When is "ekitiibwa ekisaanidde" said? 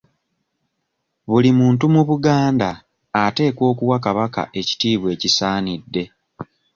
4.59-6.03